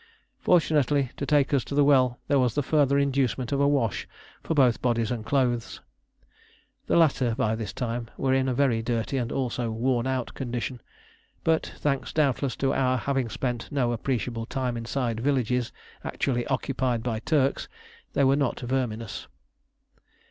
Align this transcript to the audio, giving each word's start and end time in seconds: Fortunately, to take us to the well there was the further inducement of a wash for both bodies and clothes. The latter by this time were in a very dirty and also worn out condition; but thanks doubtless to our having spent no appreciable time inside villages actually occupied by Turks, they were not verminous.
Fortunately, 0.39 1.11
to 1.15 1.27
take 1.27 1.53
us 1.53 1.63
to 1.63 1.75
the 1.75 1.83
well 1.83 2.19
there 2.27 2.39
was 2.39 2.55
the 2.55 2.63
further 2.63 2.97
inducement 2.97 3.51
of 3.51 3.61
a 3.61 3.67
wash 3.67 4.07
for 4.41 4.55
both 4.55 4.81
bodies 4.81 5.11
and 5.11 5.23
clothes. 5.27 5.79
The 6.87 6.97
latter 6.97 7.35
by 7.35 7.53
this 7.53 7.71
time 7.71 8.09
were 8.17 8.33
in 8.33 8.49
a 8.49 8.53
very 8.55 8.81
dirty 8.81 9.17
and 9.17 9.31
also 9.31 9.69
worn 9.69 10.07
out 10.07 10.33
condition; 10.33 10.81
but 11.43 11.73
thanks 11.77 12.13
doubtless 12.13 12.55
to 12.55 12.73
our 12.73 12.97
having 12.97 13.29
spent 13.29 13.71
no 13.71 13.91
appreciable 13.91 14.47
time 14.47 14.75
inside 14.75 15.19
villages 15.19 15.71
actually 16.03 16.47
occupied 16.47 17.03
by 17.03 17.19
Turks, 17.19 17.67
they 18.13 18.23
were 18.23 18.35
not 18.35 18.59
verminous. 18.59 19.27